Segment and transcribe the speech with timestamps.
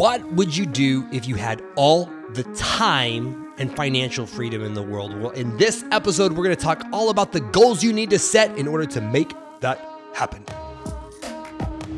[0.00, 4.82] What would you do if you had all the time and financial freedom in the
[4.82, 5.14] world?
[5.20, 8.18] Well, in this episode, we're going to talk all about the goals you need to
[8.18, 9.78] set in order to make that
[10.14, 10.42] happen.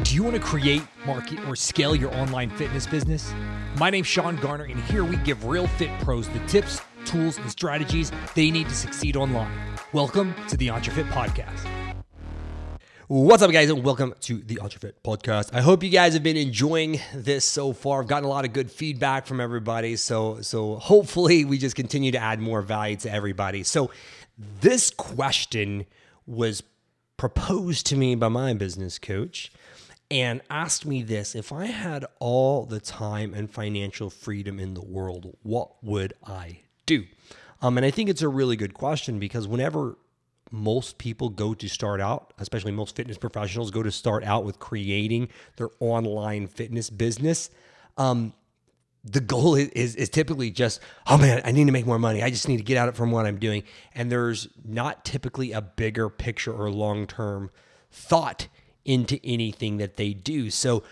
[0.03, 3.33] Do you want to create, market, or scale your online fitness business?
[3.79, 7.49] My name's Sean Garner, and here we give real fit pros the tips, tools, and
[7.49, 9.57] strategies they need to succeed online.
[9.93, 11.82] Welcome to the EntreFit Podcast.
[13.15, 15.51] What's up, guys, and welcome to the EntreFit podcast.
[15.53, 18.01] I hope you guys have been enjoying this so far.
[18.01, 22.11] I've gotten a lot of good feedback from everybody, so so hopefully we just continue
[22.13, 23.65] to add more value to everybody.
[23.65, 23.91] So
[24.63, 25.85] this question
[26.27, 26.63] was
[27.19, 29.53] proposed to me by my business coach
[30.11, 34.83] and asked me this if I had all the time and financial freedom in the
[34.83, 37.05] world, what would I do?
[37.61, 39.99] Um, and I think it's a really good question because whenever
[40.53, 44.59] most people go to start out, especially most fitness professionals go to start out with
[44.59, 47.51] creating their online fitness business.
[47.97, 48.35] Um,
[49.05, 52.23] the goal is, is, is typically just, oh man, I need to make more money.
[52.23, 53.65] I just need to get out of from what I'm doing.
[53.95, 57.51] And there's not typically a bigger picture or long term
[57.91, 58.49] thought
[58.85, 60.51] into anything that they do.
[60.51, 60.83] So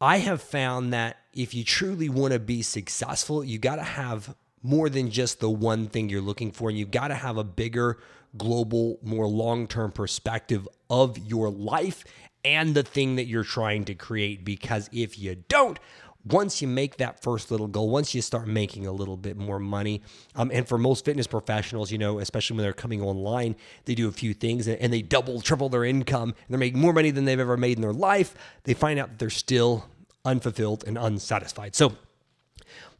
[0.00, 4.34] I have found that if you truly want to be successful, you got to have
[4.62, 6.68] more than just the one thing you're looking for.
[6.68, 7.98] And you've got to have a bigger
[8.36, 12.04] global, more long term perspective of your life
[12.44, 14.44] and the thing that you're trying to create.
[14.44, 15.78] Because if you don't,
[16.24, 19.58] once you make that first little goal, once you start making a little bit more
[19.58, 20.02] money,
[20.36, 24.08] um, and for most fitness professionals, you know, especially when they're coming online, they do
[24.08, 27.10] a few things and, and they double, triple their income, and they're making more money
[27.10, 28.34] than they've ever made in their life.
[28.64, 29.86] They find out that they're still
[30.24, 31.74] unfulfilled and unsatisfied.
[31.74, 31.96] So,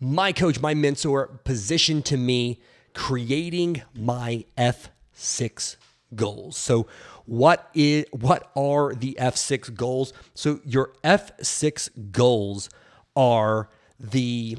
[0.00, 2.60] my coach, my mentor, positioned to me
[2.92, 4.90] creating my F
[5.22, 5.76] six
[6.14, 6.56] goals.
[6.56, 6.86] So
[7.26, 10.12] what is what are the F6 goals?
[10.34, 12.68] So your F6 goals
[13.16, 14.58] are the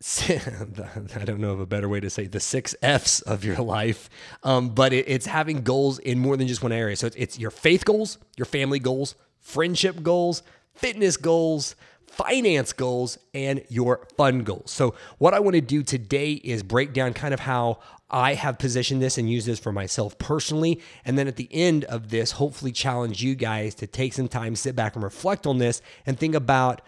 [0.30, 4.08] I don't know of a better way to say the six F's of your life,
[4.44, 6.94] um, but it, it's having goals in more than just one area.
[6.96, 10.44] So it's, it's your faith goals, your family goals, friendship goals,
[10.74, 11.74] fitness goals,
[12.10, 14.70] finance goals, and your fun goals.
[14.70, 17.78] So, what I want to do today is break down kind of how
[18.10, 20.80] I have positioned this and use this for myself personally.
[21.04, 24.56] And then at the end of this, hopefully challenge you guys to take some time,
[24.56, 26.80] sit back and reflect on this and think about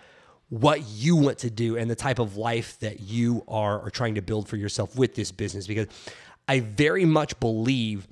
[0.48, 4.16] what you want to do and the type of life that you are, are trying
[4.16, 5.66] to build for yourself with this business.
[5.66, 5.86] Because
[6.48, 8.08] I very much believe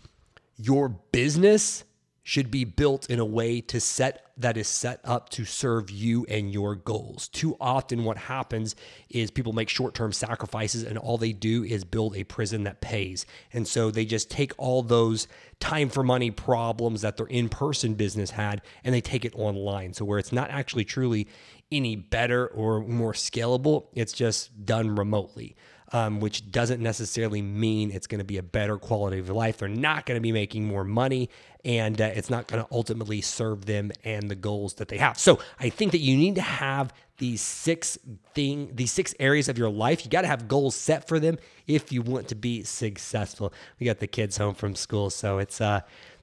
[0.56, 1.84] your business
[2.28, 6.26] should be built in a way to set that is set up to serve you
[6.28, 7.26] and your goals.
[7.28, 8.76] Too often what happens
[9.08, 13.24] is people make short-term sacrifices and all they do is build a prison that pays.
[13.54, 15.26] And so they just take all those
[15.58, 19.94] time for money problems that their in-person business had and they take it online.
[19.94, 21.28] So where it's not actually truly
[21.72, 25.56] any better or more scalable, it's just done remotely
[25.92, 29.58] um, which doesn't necessarily mean it's going to be a better quality of life.
[29.58, 31.30] They're not going to be making more money,
[31.64, 35.18] and uh, it's not going to ultimately serve them and the goals that they have.
[35.18, 37.98] So I think that you need to have these six
[38.34, 40.04] thing, these six areas of your life.
[40.04, 43.52] You got to have goals set for them if you want to be successful.
[43.80, 45.80] We got the kids home from school, so it's uh,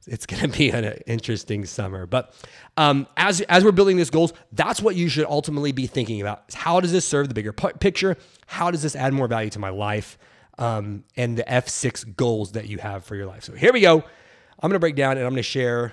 [0.08, 2.06] it's going to be an interesting summer.
[2.06, 2.34] But
[2.78, 6.54] um, as as we're building these goals, that's what you should ultimately be thinking about.
[6.54, 8.18] How does this serve the bigger p- picture?
[8.48, 10.18] How does this add more value to my life?
[10.58, 13.44] Um, and the F6 goals that you have for your life.
[13.44, 13.96] So here we go.
[13.96, 15.92] I'm going to break down and I'm going to share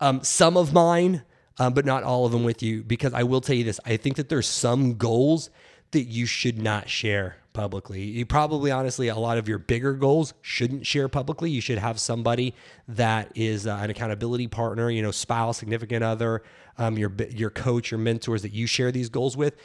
[0.00, 1.22] um, some of mine,
[1.58, 3.80] um, but not all of them with you because I will tell you this.
[3.86, 5.48] I think that there's some goals
[5.92, 8.02] that you should not share publicly.
[8.02, 11.50] You probably, honestly, a lot of your bigger goals shouldn't share publicly.
[11.50, 12.54] You should have somebody
[12.88, 16.42] that is uh, an accountability partner, you know, spouse, significant other,
[16.78, 19.56] um, your your coach, your mentors that you share these goals with.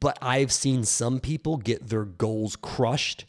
[0.00, 3.24] But I've seen some people get their goals crushed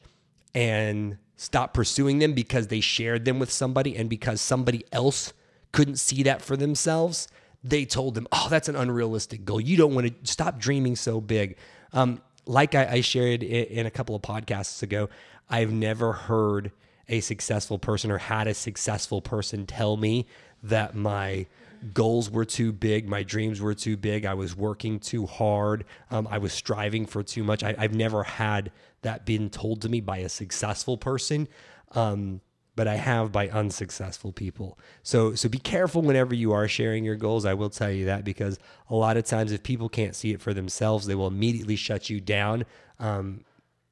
[0.53, 5.33] and stop pursuing them because they shared them with somebody and because somebody else
[5.71, 7.27] couldn't see that for themselves.
[7.63, 9.61] They told them, "Oh, that's an unrealistic goal.
[9.61, 11.57] You don't want to stop dreaming so big."
[11.94, 15.10] Um, like I, I shared in a couple of podcasts ago,
[15.50, 16.72] I've never heard
[17.10, 20.25] a successful person or had a successful person tell me
[20.63, 21.45] that my
[21.94, 26.28] goals were too big, my dreams were too big, I was working too hard, um,
[26.31, 27.62] I was striving for too much.
[27.63, 31.50] I, have never had that been told to me by a successful person.
[31.92, 32.40] Um,
[32.75, 34.79] but I have by unsuccessful people.
[35.03, 37.45] So so be careful whenever you are sharing your goals.
[37.45, 38.57] I will tell you that because
[38.89, 42.09] a lot of times if people can't see it for themselves, they will immediately shut
[42.09, 42.65] you down.
[42.99, 43.43] Um,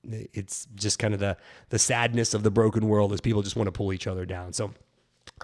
[0.04, 1.38] it's just kind of the
[1.70, 4.54] the sadness of the broken world as people just want to pull each other down.
[4.54, 4.74] So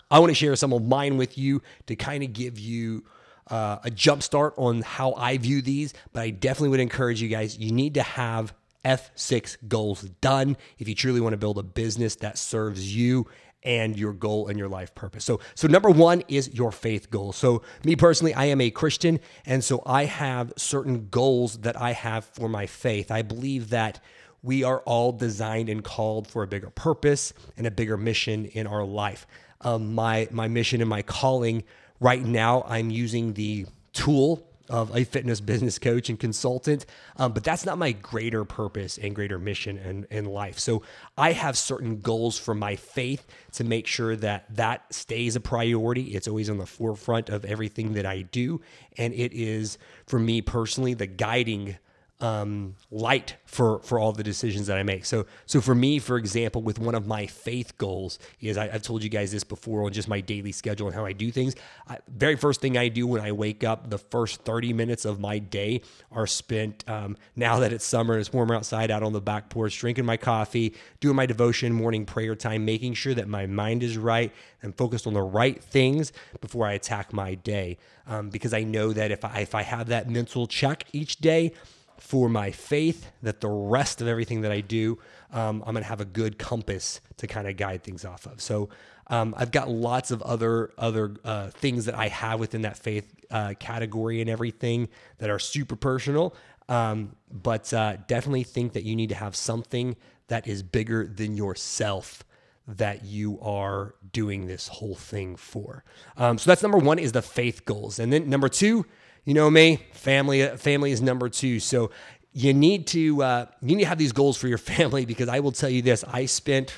[0.10, 3.06] I want to share some of mine with you to kind of give you
[3.50, 7.30] uh, a jump start on how I view these, but I definitely would encourage you
[7.30, 7.58] guys.
[7.58, 8.54] You need to have
[8.88, 13.28] F6 goals done if you truly want to build a business that serves you
[13.64, 15.26] and your goal and your life purpose.
[15.26, 17.34] So so number 1 is your faith goal.
[17.34, 21.92] So me personally, I am a Christian and so I have certain goals that I
[21.92, 23.12] have for my faith.
[23.12, 24.00] I believe that
[24.42, 28.68] we are all designed and called for a bigger purpose and a bigger mission in
[28.68, 29.28] our life.
[29.62, 31.64] Um, my my mission and my calling
[32.00, 36.86] right now, I'm using the tool of a fitness business coach and consultant.
[37.18, 40.60] Um, but that's not my greater purpose and greater mission in, in life.
[40.60, 40.84] So
[41.18, 46.16] I have certain goals for my faith to make sure that that stays a priority.
[46.16, 48.62] It's always on the forefront of everything that I do.
[48.98, 51.78] And it is, for me personally, the guiding
[52.20, 55.06] um, light for for all the decisions that I make.
[55.06, 58.82] So so for me, for example, with one of my faith goals is I, have
[58.82, 61.56] told you guys this before on just my daily schedule and how I do things.
[61.88, 65.20] I, very first thing I do when I wake up, the first thirty minutes of
[65.20, 65.82] my day
[66.12, 66.84] are spent.
[66.90, 70.06] Um, now that it's summer and it's warmer outside, out on the back porch, drinking
[70.06, 74.32] my coffee, doing my devotion, morning prayer time, making sure that my mind is right
[74.64, 76.12] and focused on the right things
[76.42, 77.78] before I attack my day.
[78.08, 81.54] Um, because I know that if I if I have that mental check each day
[82.00, 85.00] for my faith, that the rest of everything that I do,
[85.32, 88.42] um, I'm going to have a good compass to kind of guide things off of.
[88.42, 88.70] So
[89.08, 93.14] um, I've got lots of other other uh, things that I have within that faith
[93.32, 96.36] uh, category and everything that are super personal.
[96.70, 99.96] Um, but uh, definitely think that you need to have something
[100.28, 102.24] that is bigger than yourself
[102.68, 105.86] that you are doing this whole thing for.
[106.18, 108.86] Um, so that's number one is the faith goals, and then number two
[109.28, 111.60] you know me, family family is number two.
[111.60, 111.92] So
[112.32, 115.42] you need to uh, you need to have these goals for your family because I
[115.42, 116.74] will tell you this: I spent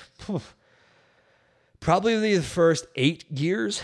[1.80, 3.84] probably the first eight years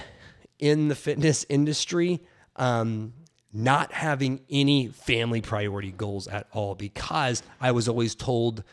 [0.58, 2.22] in the fitness industry.
[2.56, 3.14] Um,
[3.54, 8.64] not having any family priority goals at all because I was always told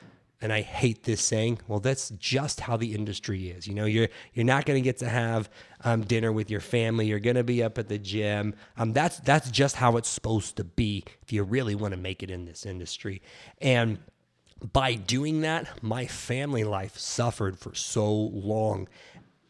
[0.43, 3.69] and I hate this saying, well, that's just how the industry is.
[3.69, 5.49] You know, you're you're not going to get to have
[5.85, 7.07] um, dinner with your family.
[7.07, 8.55] You're going to be up at the gym.
[8.77, 12.23] Um, that's that's just how it's supposed to be if you really want to make
[12.25, 13.23] it in this industry.
[13.61, 13.99] And
[14.73, 18.89] by doing that, my family life suffered for so long,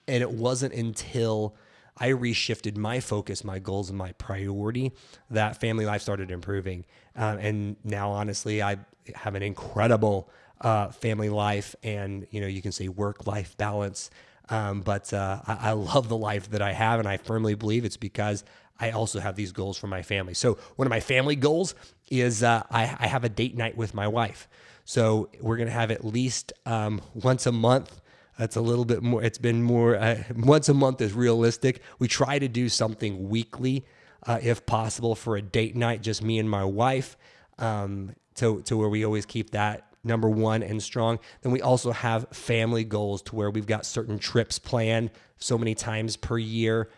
[0.07, 1.57] and it wasn't until
[1.97, 4.93] I reshifted my focus, my goals, and my priority
[5.31, 6.85] that family life started improving.
[7.17, 8.79] Uh, and now, honestly, I
[9.15, 10.31] have an incredible
[10.63, 14.11] uh, family life and you know you can say work life balance.
[14.49, 17.85] Um, but uh, I, I love the life that I have, and I firmly believe
[17.85, 18.45] it's because
[18.79, 20.35] I also have these goals for my family.
[20.35, 21.75] So one of my family goals
[22.11, 24.49] is uh, I, I, have a date night with my wife.
[24.85, 28.01] So we're gonna have at least um, once a month.
[28.39, 29.23] That's a little bit more.
[29.23, 29.97] It's been more.
[29.97, 31.81] Uh, once a month is realistic.
[31.99, 33.87] We try to do something weekly,
[34.27, 37.17] uh, if possible, for a date night, just me and my wife,
[37.59, 41.19] um, to to where we always keep that number one and strong.
[41.43, 45.75] Then we also have family goals to where we've got certain trips planned so many
[45.75, 46.91] times per year.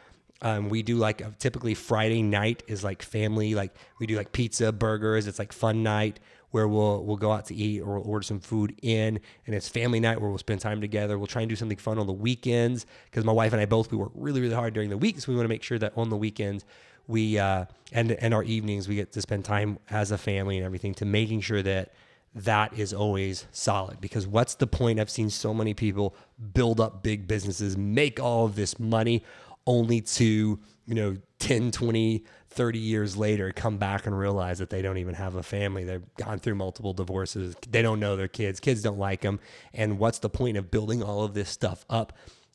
[0.42, 4.32] Um, we do like a, typically Friday night is like family, like we do like
[4.32, 5.26] pizza, burgers.
[5.26, 6.20] It's like fun night
[6.50, 9.68] where we'll we'll go out to eat or we'll order some food in, and it's
[9.68, 11.18] family night where we'll spend time together.
[11.18, 13.90] We'll try and do something fun on the weekends because my wife and I both
[13.90, 15.92] we work really really hard during the week, so we want to make sure that
[15.96, 16.64] on the weekends
[17.06, 20.64] we uh, and and our evenings we get to spend time as a family and
[20.64, 21.92] everything to making sure that
[22.34, 24.98] that is always solid because what's the point?
[24.98, 26.16] I've seen so many people
[26.52, 29.22] build up big businesses, make all of this money
[29.66, 34.82] only to, you know, 10, 20, 30 years later come back and realize that they
[34.82, 35.84] don't even have a family.
[35.84, 37.56] They've gone through multiple divorces.
[37.68, 38.60] They don't know their kids.
[38.60, 39.40] Kids don't like them.
[39.72, 42.12] And what's the point of building all of this stuff up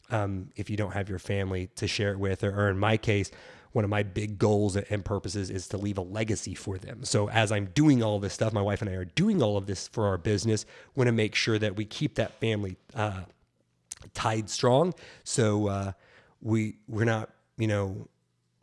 [0.10, 2.44] um, if you don't have your family to share it with?
[2.44, 3.32] Or, or in my case,
[3.72, 7.04] one of my big goals and purposes is to leave a legacy for them.
[7.04, 9.68] So as I'm doing all this stuff, my wife and I are doing all of
[9.68, 10.66] this for our business.
[10.96, 13.22] Want to make sure that we keep that family uh,
[14.14, 14.94] tied strong.
[15.24, 15.92] So uh,
[16.42, 18.08] we we're not you know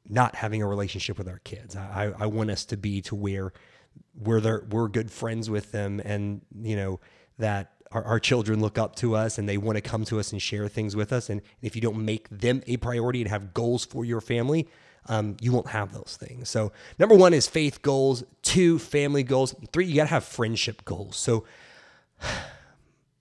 [0.08, 1.76] not having a relationship with our kids.
[1.76, 3.52] I, I want us to be to where
[4.14, 7.00] we're there, we're good friends with them, and you know
[7.38, 10.32] that our, our, children look up to us and they want to come to us
[10.32, 11.28] and share things with us.
[11.28, 14.68] And if you don't make them a priority and have goals for your family,
[15.08, 16.48] um, you won't have those things.
[16.48, 20.84] So, number one is faith goals, two, family goals, three, you got to have friendship
[20.84, 21.16] goals.
[21.16, 21.44] So,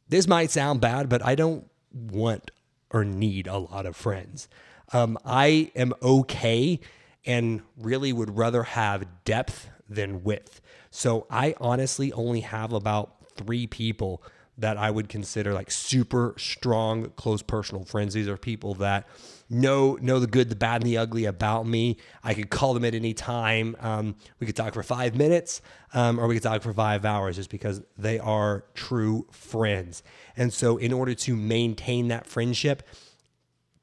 [0.10, 2.52] this might sound bad, but I don't want
[2.92, 4.48] or need a lot of friends.
[4.94, 6.80] Um, I am okay
[7.26, 10.62] and really would rather have depth than width.
[10.92, 14.24] So, I honestly only have about three people
[14.58, 18.14] that I would consider like super strong, close personal friends.
[18.14, 19.08] These are people that
[19.50, 21.98] know know the good, the bad, and the ugly about me.
[22.24, 23.76] I could call them at any time.
[23.80, 25.62] Um, we could talk for five minutes,
[25.94, 30.04] um, or we could talk for five hours, just because they are true friends.
[30.38, 32.84] And so, in order to maintain that friendship,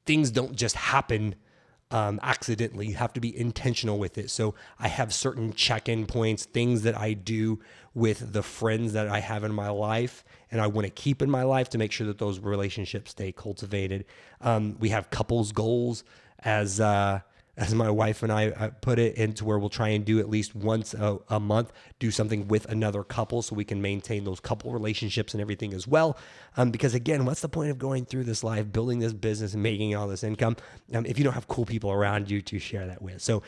[0.05, 1.35] things don't just happen
[1.93, 2.87] um, accidentally.
[2.87, 4.31] You have to be intentional with it.
[4.31, 7.59] So I have certain check in points, things that I do
[7.93, 11.29] with the friends that I have in my life and I want to keep in
[11.29, 14.05] my life to make sure that those relationships stay cultivated.
[14.41, 16.03] Um, we have couples goals
[16.39, 17.19] as, uh,
[17.55, 20.55] as my wife and I put it into where we'll try and do at least
[20.55, 24.71] once a, a, month, do something with another couple so we can maintain those couple
[24.71, 26.17] relationships and everything as well.
[26.57, 29.61] Um, because again, what's the point of going through this life, building this business and
[29.61, 30.57] making all this income
[30.95, 33.21] um, if you don't have cool people around you to share that with?
[33.21, 33.43] So,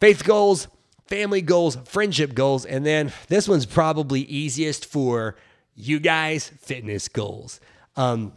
[0.00, 0.66] faith goals,
[1.06, 5.36] family goals, friendship goals, and then this one's probably easiest for
[5.76, 7.60] you guys, fitness goals.
[7.96, 8.32] Um,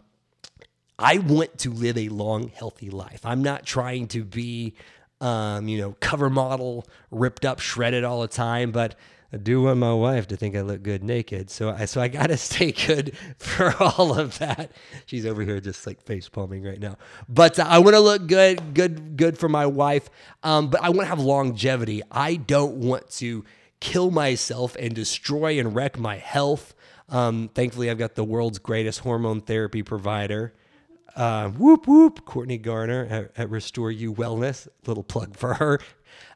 [0.98, 3.20] I want to live a long, healthy life.
[3.24, 4.74] I'm not trying to be,
[5.20, 8.94] um, you know, cover model, ripped up, shredded all the time, but
[9.34, 11.48] I do want my wife to think I look good naked.
[11.50, 14.72] So I, so I got to stay good for all of that.
[15.06, 16.98] She's over here just like face palming right now.
[17.28, 20.10] But I want to look good, good, good for my wife.
[20.42, 22.02] Um, but I want to have longevity.
[22.10, 23.44] I don't want to
[23.80, 26.74] kill myself and destroy and wreck my health.
[27.08, 30.52] Um, thankfully, I've got the world's greatest hormone therapy provider
[31.16, 34.68] uh, whoop whoop, Courtney Garner at, at, Restore You Wellness.
[34.86, 35.78] Little plug for her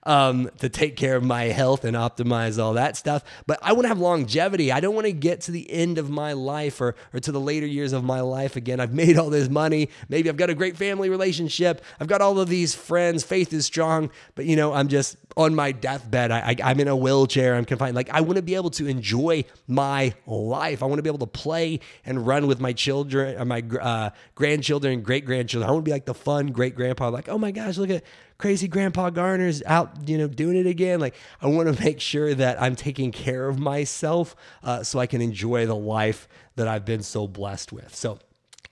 [0.03, 3.25] um, to take care of my health and optimize all that stuff.
[3.47, 4.71] But I want to have longevity.
[4.71, 7.41] I don't want to get to the end of my life or, or to the
[7.41, 8.81] later years of my life again.
[8.81, 9.89] I've made all this money.
[10.09, 11.83] Maybe I've got a great family relationship.
[12.01, 13.25] I've got all of these friends.
[13.25, 14.11] Faith is strong.
[14.35, 16.31] But, you know, I'm just on my deathbed.
[16.31, 17.55] I, I, am in a wheelchair.
[17.55, 17.95] I'm confined.
[17.95, 20.83] Like, I want to be able to enjoy my life.
[20.83, 24.11] I want to be able to play and run with my children or my uh,
[24.35, 25.69] grandchildren great grandchildren.
[25.69, 27.09] I want to be like the fun great grandpa.
[27.09, 28.05] Like, oh my gosh, look at
[28.39, 31.01] crazy grandpa Garner's out, you know, doing it again.
[31.01, 35.07] Like I want to make sure that I'm taking care of myself uh, so I
[35.07, 37.95] can enjoy the life that I've been so blessed with.
[37.95, 38.19] So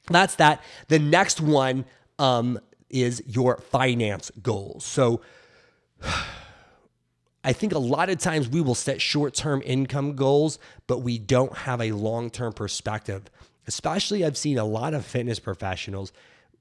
[0.08, 0.62] that's that.
[0.88, 1.84] The next one
[2.18, 2.58] um,
[2.90, 4.84] is your finance goals.
[4.84, 5.20] So
[7.46, 11.18] I think a lot of times we will set short term income goals, but we
[11.18, 13.24] don't have a long term perspective.
[13.66, 16.12] Especially, I've seen a lot of fitness professionals.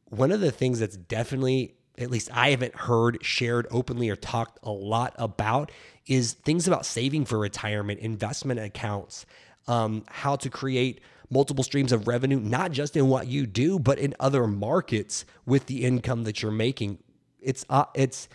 [0.09, 4.59] One of the things that's definitely at least I haven't heard shared openly or talked
[4.63, 5.71] a lot about
[6.07, 9.25] is things about saving for retirement, investment accounts,
[9.67, 13.97] um, how to create multiple streams of revenue, not just in what you do, but
[13.97, 16.97] in other markets with the income that you're making.
[17.41, 18.27] It's uh, it's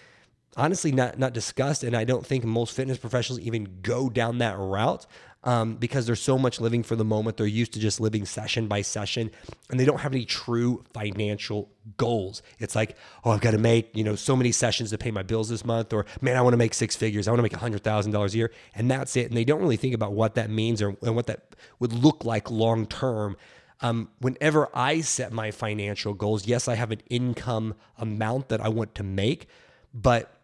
[0.57, 4.57] honestly not not discussed, and I don't think most fitness professionals even go down that
[4.59, 5.07] route
[5.45, 7.37] um, because there's so much living for the moment.
[7.37, 9.31] They're used to just living session by session
[9.71, 12.43] and they don't have any true financial goals.
[12.59, 15.23] It's like, oh, I've got to make, you know, so many sessions to pay my
[15.23, 17.29] bills this month, or man, I want to make six figures.
[17.29, 18.51] I want to make $100,000 a year.
[18.75, 19.29] And that's it.
[19.29, 22.25] And they don't really think about what that means or and what that would look
[22.25, 23.37] like long term.
[23.81, 28.69] Um, whenever I set my financial goals, yes, I have an income amount that I
[28.69, 29.47] want to make,
[29.95, 30.38] but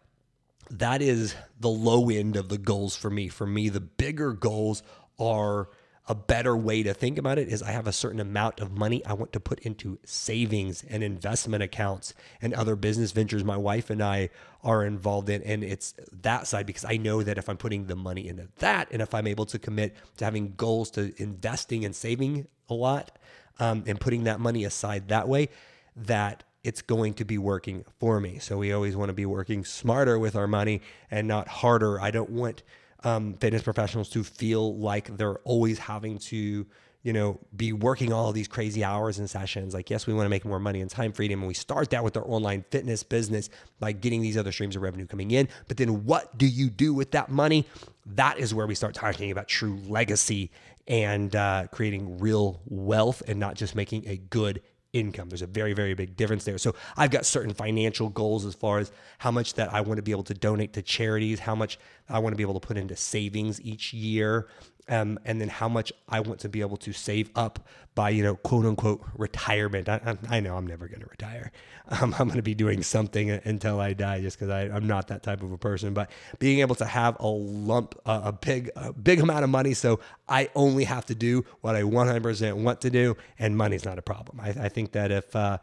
[0.69, 3.27] that is the low end of the goals for me.
[3.27, 4.83] For me, the bigger goals
[5.19, 5.69] are
[6.07, 9.03] a better way to think about it is I have a certain amount of money
[9.05, 13.89] I want to put into savings and investment accounts and other business ventures my wife
[13.89, 14.29] and I
[14.63, 15.41] are involved in.
[15.41, 18.87] And it's that side because I know that if I'm putting the money into that
[18.91, 23.17] and if I'm able to commit to having goals to investing and saving a lot
[23.59, 25.49] um, and putting that money aside that way,
[25.95, 28.39] that it's going to be working for me.
[28.39, 30.81] So we always want to be working smarter with our money
[31.11, 32.01] and not harder.
[32.01, 32.63] I don't want
[33.03, 36.65] um, fitness professionals to feel like they're always having to,
[37.03, 39.75] you know, be working all these crazy hours and sessions.
[39.75, 41.41] Like, yes, we want to make more money and time freedom.
[41.41, 44.81] And we start that with our online fitness business by getting these other streams of
[44.81, 45.47] revenue coming in.
[45.67, 47.67] But then what do you do with that money?
[48.07, 50.49] That is where we start talking about true legacy
[50.87, 54.63] and uh, creating real wealth and not just making a good
[54.95, 55.29] income.
[55.29, 56.57] There's a very, very big difference there.
[56.57, 60.01] So I've got certain financial goals as far as how much that I want to
[60.01, 61.77] be able to donate to charities, how much
[62.09, 64.47] I want to be able to put into savings each year,
[64.87, 68.23] um, and then how much I want to be able to save up by, you
[68.23, 69.89] know, quote unquote retirement.
[69.89, 71.51] I, I know I'm never going to retire.
[71.87, 75.21] Um, I'm going to be doing something until I die, just because I'm not that
[75.21, 75.93] type of a person.
[75.93, 79.75] But being able to have a lump, uh, a big, a big amount of money,
[79.75, 83.99] so I only have to do what I 100% want to do, and money's not
[83.99, 84.39] a problem.
[84.39, 85.59] I, I think that if uh,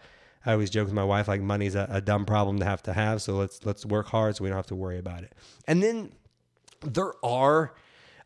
[0.47, 2.93] I always joke with my wife, like money's a, a dumb problem to have to
[2.93, 5.33] have, so let's let's work hard so we don't have to worry about it.
[5.67, 6.13] And then
[6.83, 7.75] there are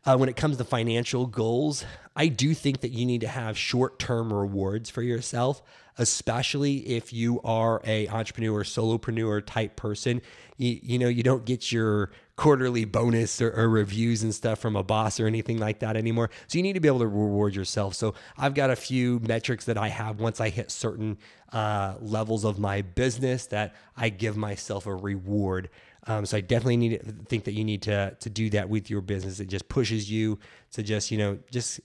[0.07, 1.83] uh, when it comes to financial goals,
[2.15, 5.61] I do think that you need to have short term rewards for yourself,
[5.97, 10.21] especially if you are a entrepreneur, solopreneur type person.
[10.55, 14.75] You, you know, you don't get your quarterly bonus or, or, reviews and stuff from
[14.75, 16.29] a boss or anything like that anymore.
[16.45, 17.95] So you need to be able to reward yourself.
[17.95, 21.17] So I've got a few metrics that I have once I hit certain
[21.51, 25.69] uh, levels of my business that I give myself a reward.
[26.07, 28.89] Um, so I definitely need to think that you need to to do that with
[28.89, 29.39] your business.
[29.39, 30.39] It just pushes you
[30.71, 31.79] to just you know just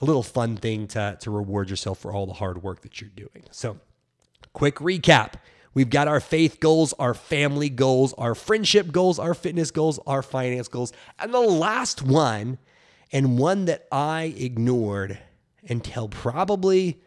[0.00, 3.10] a little fun thing to to reward yourself for all the hard work that you're
[3.10, 3.44] doing.
[3.50, 3.78] So
[4.52, 5.34] quick recap.
[5.74, 10.22] We've got our faith goals, our family goals, our friendship goals, our fitness goals, our
[10.22, 10.92] finance goals.
[11.18, 12.58] And the last one,
[13.12, 15.18] and one that I ignored
[15.68, 17.00] until probably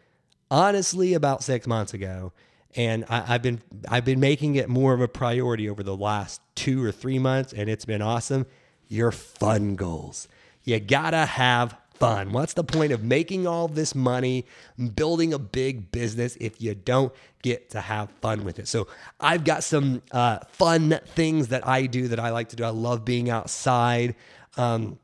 [0.50, 2.32] honestly about six months ago.
[2.76, 6.40] And I, have been I've been making it more of a priority over the last
[6.54, 8.46] two or three months, and it's been awesome.
[8.88, 10.28] Your fun goals.
[10.64, 12.32] You gotta have fun.
[12.32, 14.46] What's the point of making all this money,
[14.94, 18.68] building a big business if you don't get to have fun with it?
[18.68, 18.86] So
[19.18, 22.64] I've got some uh, fun things that I do that I like to do.
[22.64, 24.14] I love being outside.
[24.56, 24.98] Um,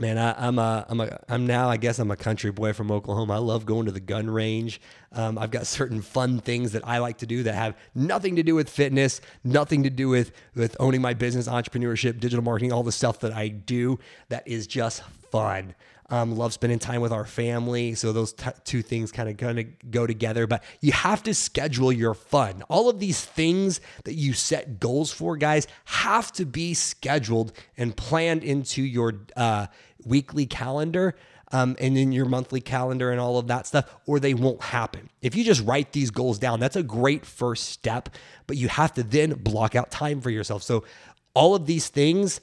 [0.00, 2.90] man, I, am a, I'm a, I'm now, I guess I'm a country boy from
[2.90, 3.34] Oklahoma.
[3.34, 4.80] I love going to the gun range.
[5.12, 8.42] Um, I've got certain fun things that I like to do that have nothing to
[8.42, 12.82] do with fitness, nothing to do with, with owning my business, entrepreneurship, digital marketing, all
[12.82, 15.76] the stuff that I do that is just fun.
[16.14, 17.96] Um, love spending time with our family.
[17.96, 20.46] So those t- two things kind of kind of go together.
[20.46, 22.62] But you have to schedule your fun.
[22.68, 27.96] All of these things that you set goals for, guys, have to be scheduled and
[27.96, 29.66] planned into your uh,
[30.04, 31.16] weekly calendar.
[31.50, 35.10] Um, and in your monthly calendar and all of that stuff, or they won't happen.
[35.20, 38.08] If you just write these goals down, that's a great first step,
[38.46, 40.62] but you have to then block out time for yourself.
[40.64, 40.84] So,
[41.32, 42.40] all of these things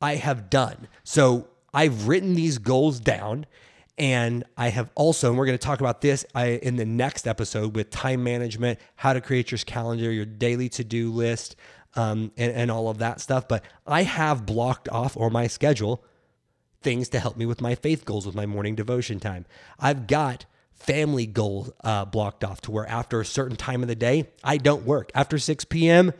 [0.00, 0.88] I have done.
[1.04, 3.46] So, I've written these goals down.
[3.96, 7.74] And I have also, and we're going to talk about this in the next episode
[7.74, 11.56] with time management, how to create your calendar, your daily to do list,
[11.96, 13.48] um, and, and all of that stuff.
[13.48, 16.04] But I have blocked off or my schedule
[16.80, 19.46] things to help me with my faith goals, with my morning devotion time.
[19.80, 23.96] I've got family goals uh, blocked off to where after a certain time of the
[23.96, 25.10] day, I don't work.
[25.14, 26.12] After 6 p.m.,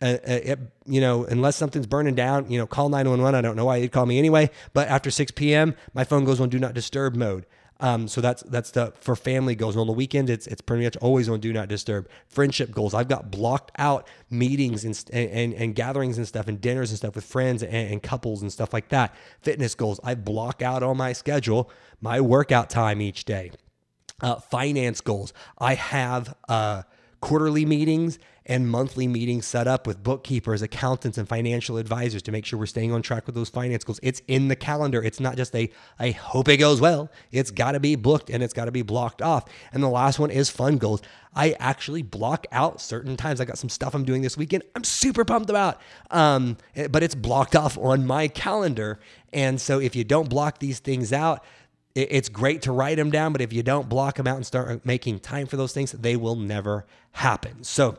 [0.00, 3.34] uh, uh, it, you know, unless something's burning down, you know, call 911.
[3.34, 6.40] I don't know why you'd call me anyway, but after 6 p.m., my phone goes
[6.40, 7.46] on do not disturb mode.
[7.80, 9.76] Um, so that's that's the for family goals.
[9.76, 12.08] on the weekend, it's it's pretty much always on do not disturb.
[12.26, 12.92] Friendship goals.
[12.92, 17.14] I've got blocked out meetings and and, and gatherings and stuff and dinners and stuff
[17.14, 19.14] with friends and, and couples and stuff like that.
[19.42, 20.00] Fitness goals.
[20.02, 23.52] I block out on my schedule my workout time each day.
[24.20, 25.32] Uh, finance goals.
[25.58, 26.82] I have uh,
[27.20, 32.46] quarterly meetings and monthly meetings set up with bookkeepers, accountants, and financial advisors to make
[32.46, 34.00] sure we're staying on track with those finance goals.
[34.02, 35.02] It's in the calendar.
[35.02, 37.10] It's not just a, I hope it goes well.
[37.30, 39.44] It's got to be booked and it's got to be blocked off.
[39.72, 41.02] And the last one is fun goals.
[41.34, 43.40] I actually block out certain times.
[43.40, 44.62] I got some stuff I'm doing this weekend.
[44.74, 45.78] I'm super pumped about,
[46.10, 48.98] um, eh, but it's blocked off on my calendar.
[49.30, 51.44] And so if you don't block these things out,
[51.94, 54.84] it's great to write them down, but if you don't block them out and start
[54.84, 57.64] making time for those things, they will never happen.
[57.64, 57.98] So,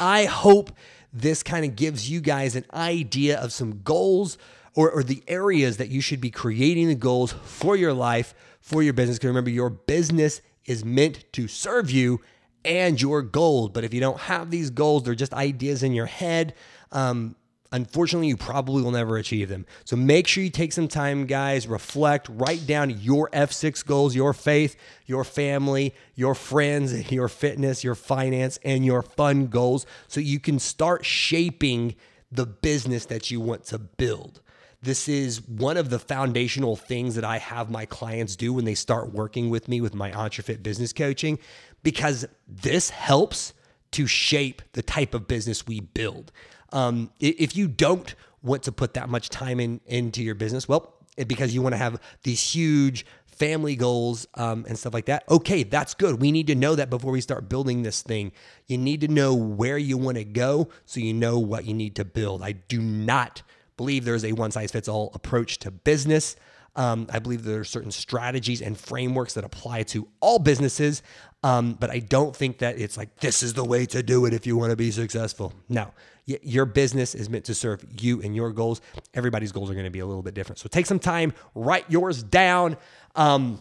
[0.00, 0.72] I hope
[1.12, 4.38] this kind of gives you guys an idea of some goals
[4.74, 8.82] or, or the areas that you should be creating the goals for your life, for
[8.82, 9.18] your business.
[9.18, 12.20] Because remember, your business is meant to serve you
[12.64, 13.70] and your goals.
[13.70, 16.54] But if you don't have these goals, they're just ideas in your head.
[16.90, 17.36] Um,
[17.72, 19.66] unfortunately, you probably will never achieve them.
[19.84, 24.32] So make sure you take some time, guys, reflect, write down your F6 goals, your
[24.32, 30.38] faith, your family, your friends, your fitness, your finance, and your fun goals so you
[30.38, 31.96] can start shaping
[32.30, 34.40] the business that you want to build.
[34.82, 38.74] This is one of the foundational things that I have my clients do when they
[38.74, 41.38] start working with me with my EntreFit business coaching
[41.84, 43.52] because this helps
[43.92, 46.32] to shape the type of business we build.
[46.72, 50.94] Um, if you don't want to put that much time in into your business, well,
[51.26, 55.24] because you want to have these huge family goals um, and stuff like that.
[55.28, 56.20] Okay, that's good.
[56.20, 58.32] We need to know that before we start building this thing.
[58.66, 61.96] You need to know where you want to go so you know what you need
[61.96, 62.42] to build.
[62.42, 63.42] I do not
[63.76, 66.36] believe there's a one size fits all approach to business.
[66.76, 71.02] Um, I believe there are certain strategies and frameworks that apply to all businesses,
[71.42, 74.32] um, but I don't think that it's like this is the way to do it
[74.32, 75.52] if you want to be successful.
[75.68, 75.92] No,
[76.24, 78.80] your business is meant to serve you and your goals.
[79.14, 80.58] Everybody's goals are going to be a little bit different.
[80.58, 82.76] So take some time, write yours down.
[83.16, 83.58] Um,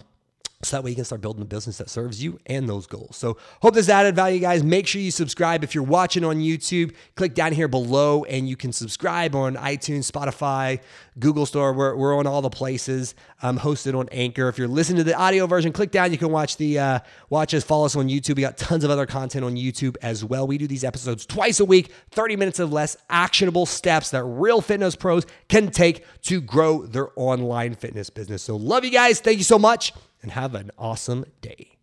[0.63, 3.15] so that way you can start building a business that serves you and those goals.
[3.15, 4.63] So hope this added value, guys.
[4.63, 6.93] Make sure you subscribe if you're watching on YouTube.
[7.15, 10.80] Click down here below and you can subscribe on iTunes, Spotify,
[11.19, 11.74] Google Store.
[11.74, 13.15] We're, we're on all the places.
[13.41, 14.47] I'm hosted on Anchor.
[14.50, 16.12] If you're listening to the audio version, click down.
[16.12, 17.63] You can watch the uh, watch us.
[17.63, 18.36] Follow us on YouTube.
[18.36, 20.47] We got tons of other content on YouTube as well.
[20.47, 24.62] We do these episodes twice a week, 30 minutes of less actionable steps that real
[24.62, 28.43] fitness pros can take to grow their online fitness business.
[28.43, 29.19] So love you guys.
[29.19, 31.77] Thank you so much and have an awesome day.